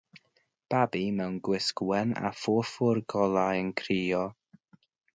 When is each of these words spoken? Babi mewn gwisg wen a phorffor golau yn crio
Babi 0.71 1.01
mewn 1.17 1.35
gwisg 1.49 1.85
wen 1.89 2.09
a 2.31 2.33
phorffor 2.41 2.97
golau 3.15 3.57
yn 3.63 3.73
crio 3.83 4.27